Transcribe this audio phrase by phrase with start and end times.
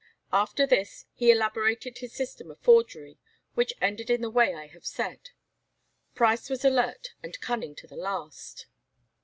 [0.33, 3.19] After this he elaborated his system of forgery,
[3.53, 5.29] which ended in the way I have said.
[6.15, 8.65] Price was alert and cunning to the last.